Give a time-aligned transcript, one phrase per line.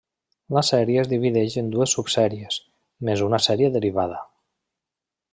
[0.57, 2.57] La sèrie es divideix en dues subsèries,
[3.09, 4.23] més una sèrie derivada.